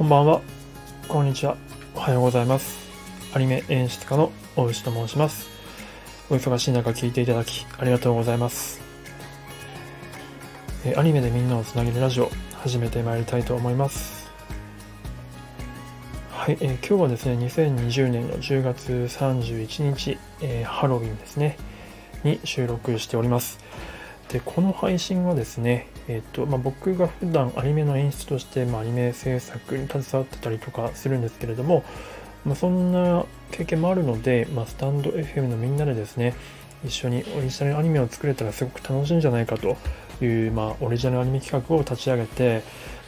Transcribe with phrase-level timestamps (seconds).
[0.00, 0.40] こんばんは、
[1.08, 1.58] こんにちは、
[1.94, 2.88] おはようございます。
[3.34, 5.46] アニメ演出家の大内と申します。
[6.30, 8.80] お忙しい中聞いていただきありがとうございます。
[10.86, 12.30] えアニメでみんなをつなげるラジオ、
[12.62, 14.30] 始めてまいりたいと思います。
[16.30, 21.58] はい、えー今日はですね、2020年の10月31日、えーハロウィンですね、
[22.24, 23.58] に収録しております。
[24.32, 31.84] でこの配信はですね、えっとまあ、僕が普段アニメの演出として、まあ、アニメ制作に携わってたりとかするんですけれども、
[32.44, 36.34] まあ、そんな経験もあるので、ま、スタンド FM のみんなでですね
[36.84, 39.76] 一緒にオリジナルアニメを作れたらすごく楽しいんじゃないかと
[40.24, 42.62] いう、まあ、オリジナルアニメ企画を立ち上げて、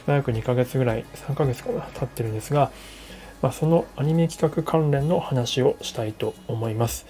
[0.05, 2.69] まあ、約2ヶ月ぐらい3ヶ月かな経ってるんですが、
[3.41, 7.05] まあ、そのアニメ企画関連の話をしたいと思います。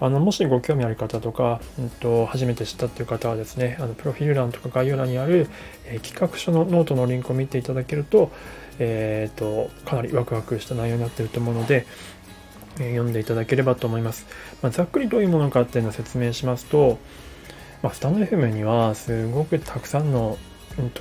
[0.00, 5.48] あのもしご興味ある方とか、うん、と初めて知ったっていう方はですねあのプロフィール欄とか概要欄にある、
[5.86, 8.30] えー企画書のノートのリンクを見ていただけると,、
[8.78, 11.86] えー、とかなりワクワクした内容になってると思うので、
[12.80, 14.26] え読んでいただければと思います、
[14.62, 16.98] まあ、ざっくりどういうものかっていうのを説明しますと、
[17.82, 20.38] まあ、スタンド FM にはすごくたくさんの、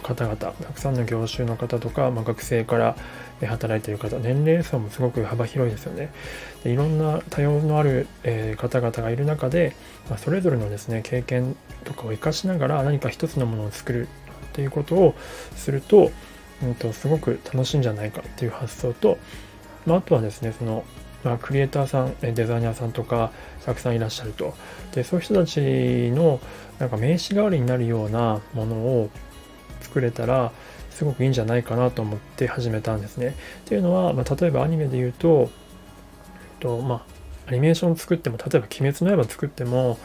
[0.04, 2.96] 方々たくさんの業種の方とか、まあ、学生から
[3.42, 6.12] 働いている方年齢層もすごく幅広いですよね。
[6.64, 9.76] でいろんな多様のある、えー方々がいる中で、
[10.10, 14.08] まあ、それぞれのですね経験とかを生かしながら何か一つのものを作るっ
[14.54, 15.16] ていうことを
[15.56, 16.12] すると,、
[16.64, 19.18] うん、とすごく楽しいんじゃないかっていう発想と、
[19.86, 20.86] まあ、あとはですねその、
[21.24, 23.32] まあ、クリエイターさんデザイナーさんとか
[23.66, 24.54] たくさんいらっしゃると。
[24.94, 25.60] でそういう人たち
[26.12, 26.40] の
[26.80, 29.10] なんか名刺代わりになるようなものを
[29.84, 30.52] 作れたら
[30.90, 33.36] すごくいいんじゃないかなと思って始めたんですね。
[33.66, 35.50] っていうのは、まあ、例えばアニメで言うと、えっ
[36.60, 39.98] とまあ、アニメーション作っても例えば「鬼滅の刃」作っても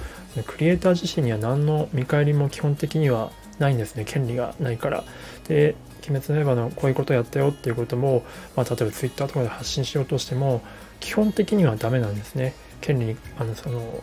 [0.46, 5.04] クリエイター自身には何の見返りも基本的にはないんですね権利がないから。
[5.46, 5.74] で
[6.08, 8.22] 「鬼滅の刃」のこういうことやったよっていうことも、
[8.56, 10.62] まあ、例えば Twitter とかで発信しようとしても
[11.00, 14.02] 基本的にはダメなんですね権利にあのその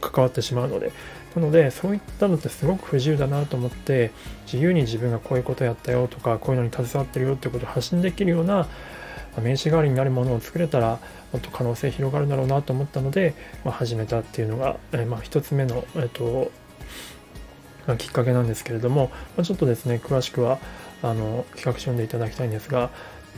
[0.00, 0.92] 関わってしまうので
[1.36, 4.10] なのでそういったのってすごく不自由だなと思って
[4.46, 8.66] 自由に自分がこういうことやったよとかこういうのに携わってるよってことを発信できるような
[9.36, 10.98] 名刺代わりになるものを作れたら
[11.32, 16.50] もっと可能性広がるだろうなと思ったので、まあ、始めたっていうのが、えーまあ、一つ目の、えっと
[17.86, 20.58] まあきっかけなんですけれども、ま、ちょっとですね詳しくは
[21.02, 22.90] あの企画書読んでいただきたいんですが、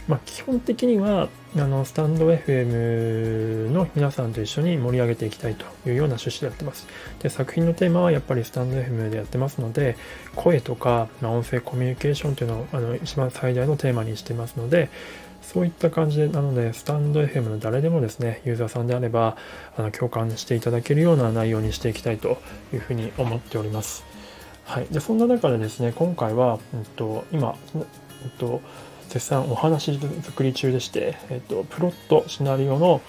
[0.09, 6.87] まあ、基本的にはあのスタンド FM の皆さんと一緒に盛り上げていきたいというような趣旨でやってます。
[7.21, 9.97] で作品のテーマはやっぱりスタンド FM でやってますので
[10.35, 14.89] 声とか、まあ、音声コミュニケーションというのをあの一番最大のテーマにしてますので
[15.43, 19.37] そういった感じでなのでスタンド FM の誰でもですねユーザーさんであれば
[19.77, 22.39] あの共感していただけるような内容にしていきたいと
[22.73, 24.05] いうふうに思っております。
[24.65, 28.61] はい、でそんな中でですね今回は、うん、と今、うんと
[29.13, 33.03] 絶賛お話作り中でして、えっと、プロットシナリオの、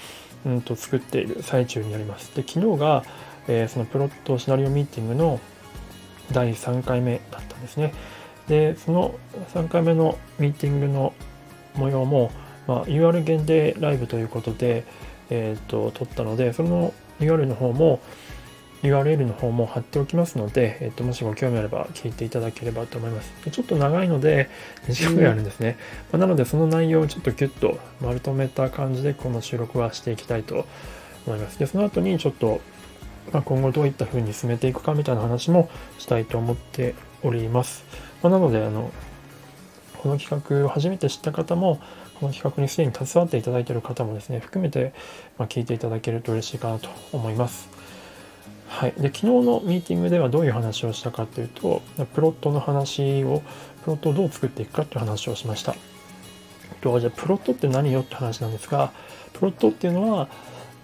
[0.46, 2.36] うん、と作っている最中になります。
[2.36, 3.04] で昨日が、
[3.48, 5.40] えーそのプロットシナリオミーティングの
[6.34, 7.94] 第3回目だったんですね。
[8.50, 9.16] でその
[9.54, 11.14] 3回目のミーティングの
[11.76, 12.32] 模様も、
[12.68, 14.84] まあ、UR 限定ライブということで、
[15.30, 18.02] えー、と撮ったのでその UR の方も
[18.84, 23.32] URL の方も貼っておきますので、えっと、もしご興味あれば聞いていただければと思います。
[23.50, 24.50] ちょっと長いので、
[24.88, 25.78] 2時間ぐらいあるんですね。
[26.12, 30.66] まあなので、その内容をちょっとギュッとまとめた感じで、この収録はしていきたいと
[31.26, 31.58] 思います。
[31.60, 32.60] で、その後にちょっと、
[33.32, 36.94] まあ、今後どういった風に進めていくかみたいな話もしたいと思って
[37.24, 37.86] おります。
[38.22, 38.92] まあなので、あの、
[39.98, 41.80] この企画を初めて知った方も、
[42.20, 44.94] この企画にすでに携わっていただいている方もですね、含めて、
[45.38, 47.83] ま、聞いていただけると嬉しいかなと思います。
[48.74, 51.84] はい、で昨日のミーティングではどういう話をしたかというと
[52.16, 53.44] プロットの話を
[53.84, 55.76] プロットをどう作っていくかという話をしました。
[56.82, 58.92] とじゃあプロットって何よって話なんですが
[59.34, 60.28] プロットっていうのは、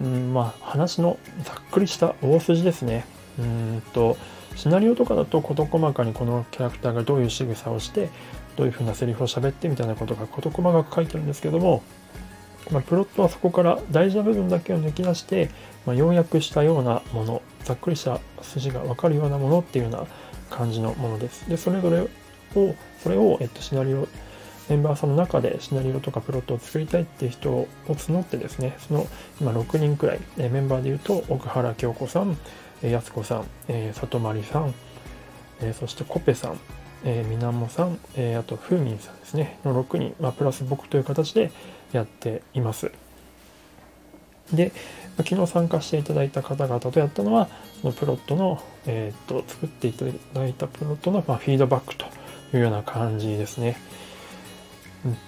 [0.00, 3.04] うんまあ、話のざっくりした大筋ですね。
[3.40, 4.16] うんと
[4.54, 8.08] シナリオとかだと事細かにこのキャラクターがどういう仕草をして
[8.54, 11.82] どういうふうなセリフを喋ってみたいなことが事細かく書いてるんですけども
[12.70, 15.50] まあ、プロットはそこから大事な部分だけを抜き出して、
[15.86, 20.06] まあ、要約したようなものざっくりした筋が分かるようなものっていうような
[20.50, 21.48] 感じのものです。
[21.48, 22.08] でそれぞれを
[23.02, 24.08] それを、えっと、シナリオ
[24.68, 29.06] メンバーさんの中でシナリオとかプロットを作りたいっていう人を募ってですねその
[29.40, 32.36] 今6人くらいえメンバーでいうと奥原京子さん
[32.82, 34.74] えやすこさん、え、里まりさん、
[35.60, 36.58] えそしてコペさん
[37.02, 39.58] えー、みなもさん、えあとふうみんさんですね。
[39.64, 41.50] の6人、まあ、プラス僕という形で
[41.92, 42.92] やっています。
[44.52, 44.72] で
[45.18, 47.48] 昨日参加していただいた方々とやったのは
[47.82, 50.04] そのプロットの、えー、と作っていた
[50.34, 52.06] だいたプロットの、まあ、フィードバックと
[52.54, 53.76] いうような感じですね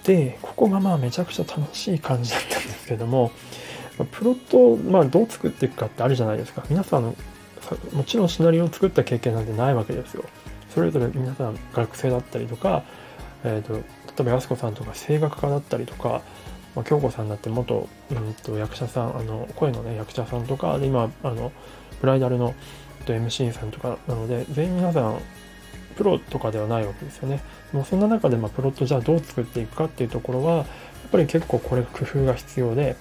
[0.04, 3.30] で、ここがまあめちゃくちゃ楽しい感じだったんですけども、
[4.10, 6.64] プロットをまあどう作っていくかってあるじゃないですか。
[6.68, 7.16] 皆さんの、
[7.92, 10.24] もちろんシナリオを作った経験なんてないわけですよ。
[10.74, 12.82] それぞれ皆さん学生だったりとか、
[13.44, 13.80] えーと、例
[14.20, 16.22] えば安子さんとか声楽家だったりとか、
[16.74, 21.52] まあ、京子さんだって元、うんと、役者さんあの声のね役者さんとかで今あの
[22.00, 22.54] ブライダルの
[23.04, 25.20] MC さんとかなので全員皆さん
[25.96, 27.40] プロとかではないわけですよね。
[27.72, 30.66] もうそんな中でまプロットじゃあどう作っていくかっていうところはやっ
[31.10, 32.96] ぱり結構これ工夫が必要で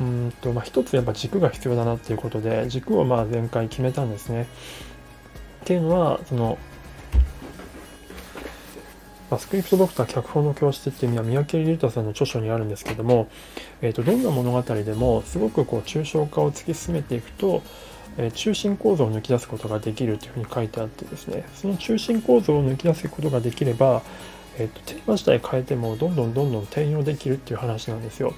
[0.00, 4.46] うんとまあ一つやっぱ軸が必要だなっていうことで軸をまあ前回決めたんですね。
[5.62, 6.58] っていうのはその
[9.30, 13.28] まスクリプトドクター脚本の教室っていう意味は三宅隆太さんの著書にあるんですけども、
[13.80, 17.62] えー、とどんな物語でもすごくこう抽象化を突き進めていくと、
[18.18, 24.02] えー、中心構造を抜き出すことができるというふうに書いてあってですねその中心構造を抜き出すことができれば、
[24.58, 28.34] えー、とテーマ自体変えてもどんどんどんどん転用できるっていう話なんですよ。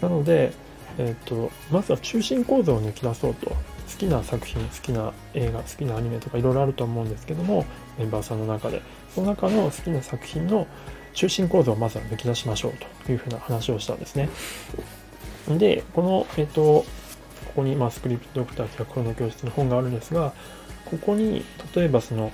[0.00, 0.52] なので、
[0.98, 3.52] えーと、まずは中心構造を抜き出そうと。
[3.92, 7.64] 好きな作品好きな映画好きなアニメとかいろいろあると思うんですけども
[7.98, 8.82] メンバーさんの中で
[9.14, 10.66] その中の好きな作品の
[11.14, 12.72] 中心構造をまずは抜き出しましょう
[13.04, 14.28] というふうな話をしたんですね。
[15.48, 16.84] で、この、えっ、と、こ
[17.56, 20.32] こに、まあ、スクリプトドクター脚本の教室の本があるんですが、
[20.86, 21.44] ここに、
[21.74, 22.30] 例えばその、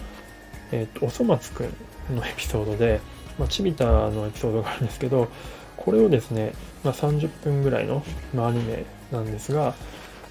[0.71, 3.01] えっ、と、おそ松くんのエピソードで、
[3.39, 5.29] まあ、チビタのエピソードがあるんですけど、
[5.77, 6.53] これをですね、
[6.85, 9.75] まあ、30分ぐらいの、まあ、アニメなんですが、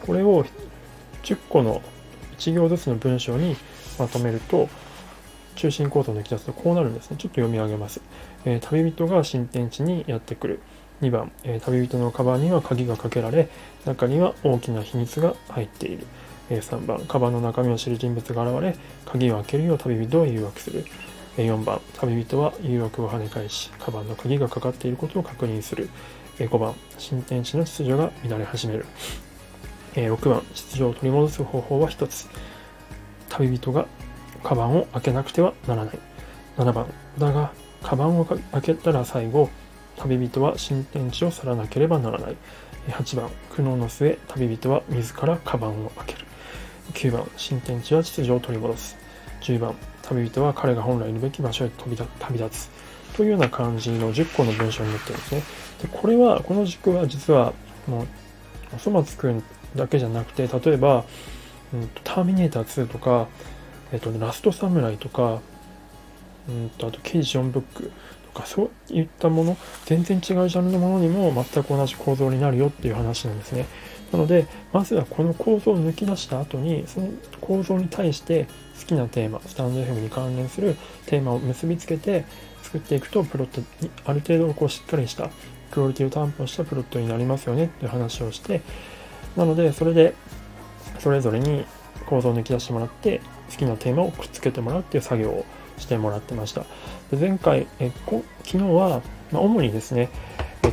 [0.06, 0.46] これを
[1.28, 1.82] 10個の
[2.38, 3.58] 1行ずつの文章に
[4.00, 4.70] まとめると、
[5.56, 7.18] 中心構造を抜き出すとこうなるんですね。
[7.18, 8.00] ちょっと読み上げます。
[8.46, 10.60] えー、旅人が新天地にやってくる。
[11.02, 13.50] 2番、えー、旅人のカバンには鍵がかけられ、
[13.86, 16.06] 中には大きな秘密が入っている。
[16.50, 18.76] えー、3番、カバンの中身を知る人物が現れ、
[19.06, 20.86] 鍵を開けるよう旅人を誘惑する。
[21.38, 25.90] え4番、旅人は誘惑を跳ね返し、カバンの鍵がかかっていることを確認する。
[26.40, 28.86] え5番、新天地の秩序が乱れ始める。
[29.96, 32.28] え6番、秩序を取り戻す方法は1つ。
[33.30, 33.88] 旅人が
[34.44, 36.00] カバンを開けなくてはならない。
[36.58, 36.86] 7番、
[37.18, 37.52] だが、
[37.84, 39.50] カバンを開けたら最後、
[39.98, 42.36] 旅人は新天地を去らなければならない。
[42.90, 46.20] 8番、苦悩の末、旅人は自らカバンを開ける。
[46.94, 48.98] 9番、新天地は秩序を取り戻す。
[49.42, 52.70] 10番、旅人は彼が本来いるべき場所へ飛び旅立つ。
[53.16, 55.44] というような感じの10個の文章になってるんですね。
[55.82, 57.54] でこれは、この軸は実は、
[57.88, 58.08] もう、
[58.76, 59.44] おそ松くん
[59.76, 61.06] だけじゃなくて、例えば、
[61.74, 63.28] うん、ターミネーター2とか、
[63.92, 65.42] えっと、ラストサムライとか、
[66.50, 67.92] うんと、あと、ケイジ・ジョンブック
[68.34, 73.66] とか、そういったもの、全然違うジャンルのものにも全く同じ構造になるよっていう話なんですね。
[74.12, 77.10] なので、まずはこの構造を抜き出した後に、その
[77.42, 78.48] 構造に対して
[78.80, 80.76] 好きなテーマ、スタンド FM に関連する
[81.06, 82.26] テーマを結びつけて
[82.64, 85.30] 作っていくと、プロットにある程度こうしっかりした
[85.72, 88.62] クオリティを担保したプロットになりますよねっていう話をして、
[89.38, 90.14] なので、それで
[91.00, 91.66] それぞれに
[92.08, 95.46] 構造を抜き出してもらって、好きなテーマをくっつけてもらうっていう作業を
[95.78, 96.66] してもらってました。
[97.12, 99.02] で前回えこ、昨日は、
[99.32, 100.10] まあ、主にですね、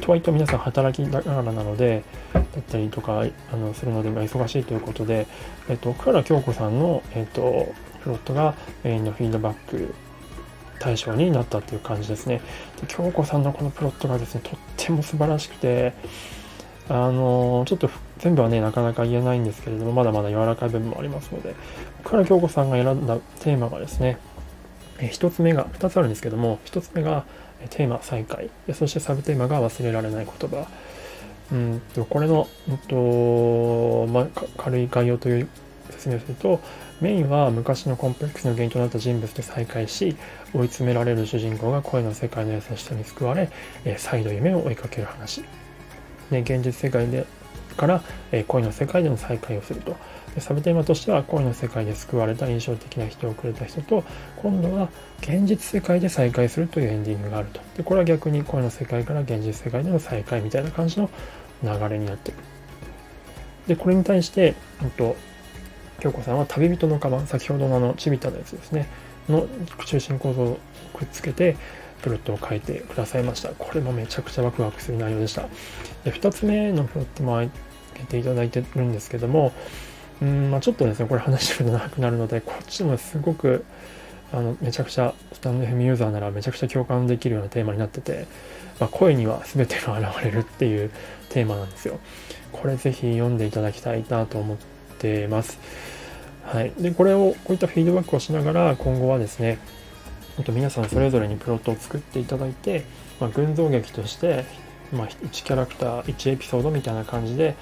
[0.00, 2.02] とはいって皆さん働きながらなので、
[2.32, 5.26] だったりとかあのするので、忙しいということで、
[5.68, 7.72] えっと、奥原京子さんの、えっと、
[8.02, 9.94] プロットがメインのフィードバック
[10.78, 12.40] 対象になったっていう感じですね。
[12.80, 15.94] で京子さんのこのプロットがですね、とっても素晴らしくて、
[16.88, 21.54] あのちょっと全部はね、なかなか言えないんですけれども、まだまだ柔らかい部分もありますので、
[22.00, 24.18] 岡原京子さんが選んだテーマがですね、
[24.98, 27.24] え1つ目が、2つあるんですけども、1つ目が
[27.70, 30.66] テーマ再開、そしてサブテーマが忘れられない言葉。
[31.52, 35.48] うんとこれの、うんとまあ、軽い概要という
[35.90, 36.60] 説明をすると、
[37.00, 40.16] メインは昔のコンプレックスの原因となった人物で再会し、
[40.54, 43.50] 追い詰められる主人公が声の世界の優しさに救われ、
[43.84, 45.44] え再度夢を追いかける話。
[46.30, 47.26] ね、現実世界で
[47.74, 48.02] から、
[48.32, 49.96] え恋の世界での再会をすると。
[50.34, 54.04] でサブテーマとしては恋の世界で救われた印象的な人をくれた人と
[54.36, 54.88] 今度は
[55.20, 61.08] 現実世界で再会するというエンディングがあるとでこれは逆に恋の世界から現実世界での再会みたいな感じの
[61.62, 62.40] 流れになっている
[63.68, 65.16] でこれに対して、えっと、
[66.00, 68.88] 京子さんは旅人のカバン先ほどのあのちびたのやつですね
[69.28, 69.46] の
[69.86, 70.58] 中心構造を
[70.92, 71.56] くっつけて
[72.04, 73.48] プロットを書いてくださいました。
[73.48, 75.48] これもめちゃくちゃワクワクする内容でした。
[76.04, 77.50] で2つ目のプロットも開
[77.94, 79.54] けていただいてるんですけども、
[80.20, 83.64] うんまあ、ちょっとですね、これ話してると長くなるので、こっちもすごく
[84.34, 88.26] あのめちゃくちゃスタンド FM ユーザーならめちゃくちゃ共感できるようなテーマになってて、
[88.78, 90.90] まあ、声には全てが現れるっていう
[91.30, 91.98] テーマなんですよ。
[92.52, 94.56] これぜひ読んでいただきたいなと思っ
[94.98, 95.58] てます。
[96.44, 96.72] はい。
[96.78, 99.58] で、これを、こういったフィードバックをしながら、今後はですね、
[100.42, 102.84] と皆さんそれぞれにプロットを作っていただいて、
[103.20, 104.44] まあ、群像劇として、
[104.92, 107.54] まあ、1キャラクター1エピソードみたいな感じで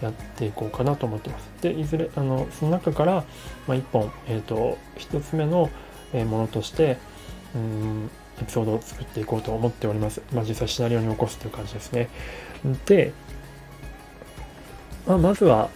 [0.00, 1.50] やっていこうかなと思ってます。
[1.60, 3.24] でいずれあのその中から、
[3.66, 5.70] まあ、1本、えーと、1つ目の
[6.12, 6.98] ものとして
[7.54, 8.10] うん
[8.40, 10.22] エピソードを作っていこうと思っております。
[10.32, 12.08] まあ、実際シナリオに起こすという感じですね。
[12.86, 13.12] で、
[15.06, 15.68] まあ、まずは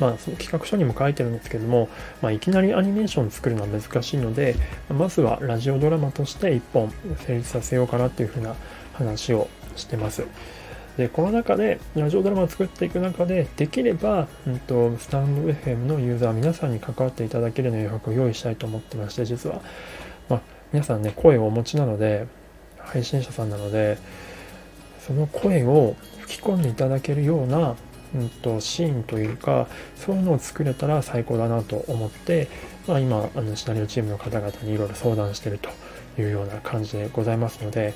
[0.00, 1.88] まあ、その企画書にも書いてるんですけども、
[2.22, 4.56] まあ、いきなりアニメーション作るのは難しいので、
[4.88, 6.92] まずはラジオドラマとして1本
[7.26, 8.56] 成立させようかなっていうふうな
[8.94, 10.24] 話をしてます。
[10.96, 19.62] で、この中で、ラジオドラマを作っていく中で、できれば、うんと、スタンド FM のユーザー皆さんに関わっていただけるような余白を用意したいと思ってまして、実は、
[20.28, 20.40] まあ、
[20.72, 22.26] 皆さんね、声をお持ちなので、
[22.78, 23.98] 配信者さんなので、
[25.06, 27.76] その声を吹き込んでいただけるような
[28.14, 32.48] うんと、シーンというかそういうのを作れたら最高だなと思って、
[32.86, 35.70] まあ、今あのシナリオチームの方々にいろいろ相談してると
[36.20, 37.94] いうような感じでございますので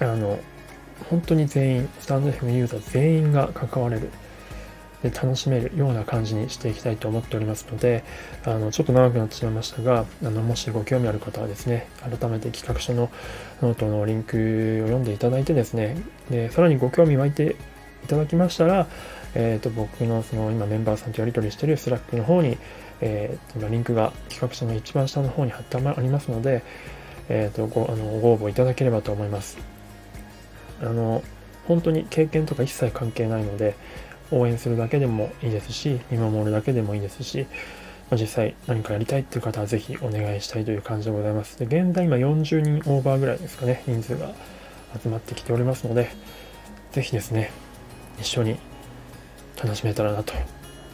[0.00, 0.38] あの
[1.10, 4.08] 本当に全員スタンド FM ユーザー全員が関われる
[5.02, 8.04] で楽しめるような感じにしていきたいと思っておりますので
[8.44, 13.10] あのちょっと長くなってしまいましたがあのもしご興味ある方はですね改めて企画書の
[13.60, 17.56] ノートのリンクを読んでいただいてですねでさらにご興味湧いて
[18.04, 18.86] いただきましたら、
[19.34, 22.58] え、ー、と、僕のその今メンバーさんとやり取りしているスラックの方に、
[23.00, 26.62] え、ー、と、リンクが企画書の一番下の方に貼ってありますので、
[27.28, 29.58] え、ー、と、ご、あの、ご応募いただければと思います。
[30.82, 31.22] あの、
[31.66, 33.74] 本当に経験とか一切関係ないので、
[34.30, 37.46] 応援するだけでもいいですし、見守るだけでもいいですし、
[38.12, 41.58] 実際何かやりたいっていう方はぜひお願いしたいという感じでございます。
[41.58, 44.34] で、現在今40人オーバーぐらいですかね、人数が
[45.02, 46.10] 集まってきておりますので、
[46.92, 47.50] ぜひですね、
[48.18, 48.58] 一緒に
[49.62, 50.34] 楽しめたらなと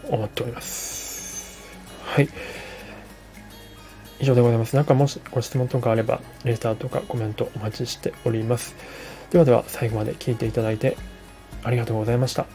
[0.08, 1.68] 思っております。
[2.04, 2.28] はい。
[4.20, 4.74] 以上でございます。
[4.74, 8.74] なんかもしご質問とかあれば、レターとかコメントお待ちしております。
[9.30, 10.96] ではでは最後まで聞いていただいて
[11.62, 12.46] ありがとうございました。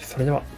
[0.00, 0.55] それでは。